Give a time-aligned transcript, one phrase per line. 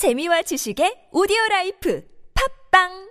[0.00, 2.00] 재미와 지식의 오디오 라이프.
[2.32, 3.09] 팝빵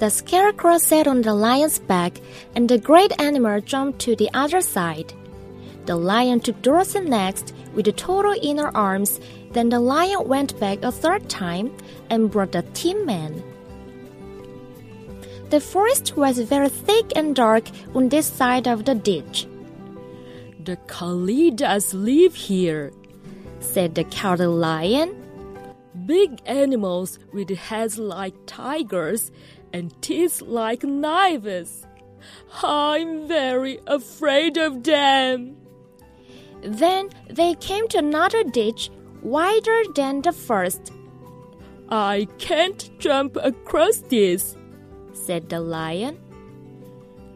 [0.00, 2.20] The scarecrow sat on the lion's back,
[2.54, 5.12] and the great animal jumped to the other side.
[5.84, 9.20] The lion took Dorothy next with the Toto in her arms.
[9.52, 11.76] Then the lion went back a third time
[12.08, 13.42] and brought the Tin Man.
[15.50, 19.46] The forest was very thick and dark on this side of the ditch,
[20.64, 22.92] The Kalidahs live here.
[23.60, 25.16] said the cowardly lion.
[26.06, 29.30] Big animals with heads like tigers
[29.72, 31.86] and teeth like knives.
[32.62, 35.56] I'm very afraid of them.
[36.62, 38.90] Then they came to another ditch
[39.22, 40.92] wider than the first,
[41.90, 44.56] I can't jump across this.
[45.12, 46.18] said the lion.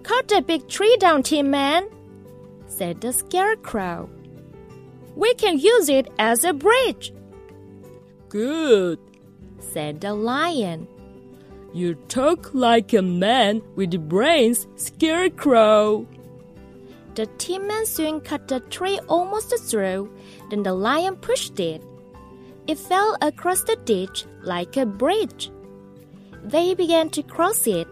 [0.04, 1.88] Cut the big tree down, Tin Man,
[2.66, 4.08] said the scarecrow.
[5.16, 7.12] We can use it as a bridge,
[8.28, 8.98] Good.
[9.58, 10.86] said the lion.
[11.74, 16.06] You talk like a man with brains, Scarecrow.
[17.16, 20.08] The Tin Man soon cut the tree almost through,
[20.50, 21.82] then the lion pushed it.
[22.68, 25.50] It fell across the ditch like a bridge.
[26.44, 27.88] They began to cross it,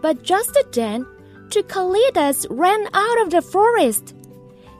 [0.00, 1.04] but just then,
[1.48, 4.14] two Kalidahs ran out of the forest.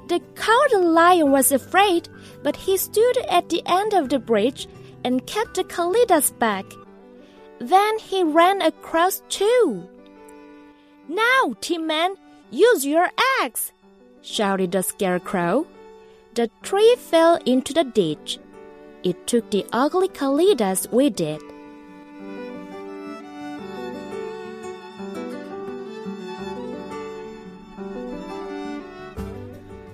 [0.06, 2.08] The cowardly lion was afraid,
[2.44, 4.68] but he stood at the end of the bridge
[5.02, 6.64] and kept the Kalidahs back.
[7.60, 9.86] Then he ran across two.
[11.08, 12.16] Now, Tin Man,
[12.50, 13.10] use your
[13.42, 13.72] axe!
[14.22, 15.66] shouted the Scarecrow.
[16.34, 18.38] The tree fell into the ditch.
[19.02, 21.42] It took the ugly Kalidahs with it.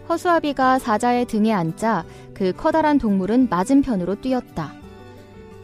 [0.09, 4.86] 허수아비가 사자의 등에 앉자 그 커다란 동물은 맞은편으로 뛰었다.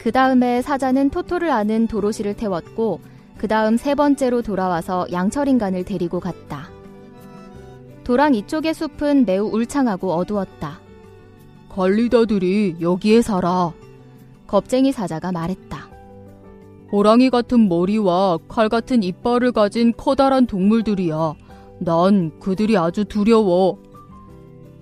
[0.02, 2.98] 그 다음에 사자는 토토를 아는 도로시를 태웠고
[3.38, 6.70] 그 다음 세 번째로 돌아와서 양철인간을 데리고 갔다.
[8.02, 10.80] 도랑 이쪽의 숲은 매우 울창하고 어두웠다.
[11.68, 13.72] 관리다들이 여기에 살아.
[14.48, 15.88] 겁쟁이 사자가 말했다.
[16.90, 21.34] 호랑이 같은 머리와 칼 같은 이빨을 가진 커다란 동물들이야.
[21.78, 23.78] 난 그들이 아주 두려워.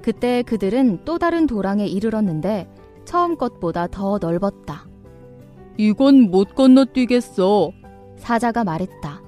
[0.00, 2.72] 그때 그들은 또 다른 도랑에 이르렀는데
[3.04, 4.89] 처음 것보다 더 넓었다.
[5.84, 7.72] 이건 못 건너뛰겠어.
[8.18, 9.22] 사자가 말했다.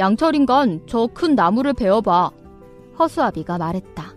[0.00, 2.30] 양철인간 저 큰 나무를 베어봐.
[2.98, 4.16] 허수아비가 말했다.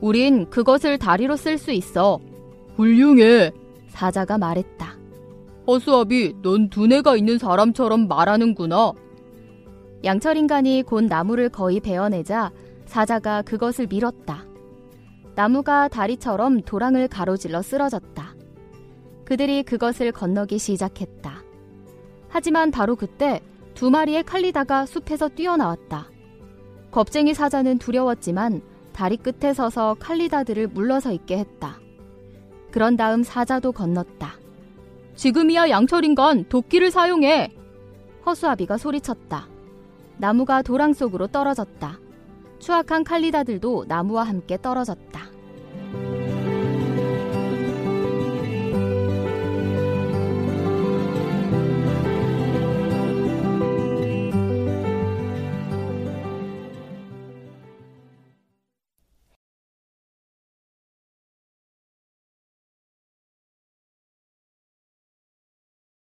[0.00, 2.18] 우린 그것을 다리로 쓸 수 있어.
[2.76, 3.50] 훌륭해.
[3.88, 4.96] 사자가 말했다.
[5.66, 8.92] 허수아비, 넌 두뇌가 있는 사람처럼 말하는구나.
[10.04, 12.50] 양철인간이 곧 나무를 거의 베어내자
[12.86, 14.46] 사자가 그것을 밀었다.
[15.34, 18.27] 나무가 다리처럼 도랑을 가로질러 쓰러졌다.
[19.28, 21.42] 그들이 그것을 건너기 시작했다.
[22.30, 23.42] 하지만 바로 그때
[23.74, 26.08] 두 마리의 칼리다가 숲에서 뛰어나왔다.
[26.90, 28.62] 겁쟁이 사자는 두려웠지만
[28.94, 31.78] 다리 끝에 서서 칼리다들을 물러서 있게 했다.
[32.70, 34.32] 그런 다음 사자도 건넜다.
[35.14, 37.54] 지금이야 양철인간 도끼를 사용해.
[38.24, 39.46] 허수아비가 소리쳤다.
[40.16, 42.00] 나무가 도랑 속으로 떨어졌다.
[42.60, 45.20] 추악한 칼리다들도 나무와 함께 떨어졌다.